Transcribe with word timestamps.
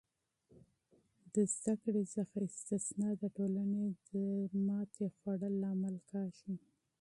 د 1.33 1.35
تعلیم 1.63 2.07
څخه 2.15 2.37
استثنا 2.49 3.09
د 3.21 3.23
ټولنې 3.37 3.85
د 4.07 4.09
زوال 5.19 5.53
لامل 5.61 5.95
کیږي. 6.09 6.53